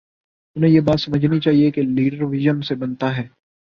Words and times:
انہیں 0.55 0.71
یہ 0.71 0.81
بات 0.81 0.99
سمجھنی 0.99 1.39
چاہیے 1.39 1.71
کہ 1.71 1.81
لیڈر 1.81 2.23
وژن 2.23 2.61
سے 2.61 2.75
بنتا 2.75 3.17
ہے۔ 3.17 3.27